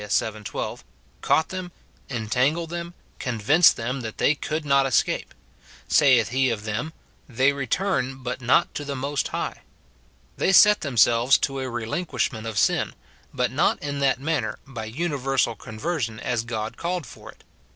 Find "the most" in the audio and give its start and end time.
8.83-9.27